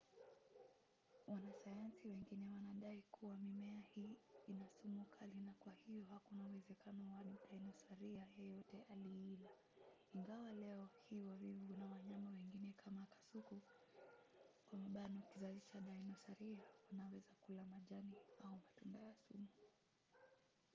wanasayansi 1.27 2.03
wengine 2.07 2.47
wanadai 2.51 3.01
kuwa 3.11 3.37
mimea 3.37 3.79
hii 3.95 4.15
ina 4.47 4.69
sumu 4.69 5.05
kali 5.05 5.35
na 5.45 5.53
kwa 5.59 5.73
hiyo 5.73 6.05
hakuna 6.09 6.43
uwezekano 6.45 7.03
kuwa 7.05 7.23
dinosaria 7.51 8.23
yeyote 8.39 8.83
aliila 8.93 9.49
ingawa 10.13 10.51
leo 10.53 10.89
hii 11.09 11.21
wavivu 11.23 11.77
na 11.77 11.85
wanyama 11.91 12.31
wengine 12.31 12.73
kama 12.77 13.05
kasuku 13.05 13.61
kizazi 15.09 15.61
cha 15.73 15.81
dinosaria 15.81 16.63
wanaweza 16.91 17.29
kula 17.45 17.63
majani 17.65 18.15
au 18.43 18.51
matunda 18.51 18.99
ya 18.99 19.15
sumu 19.15 19.47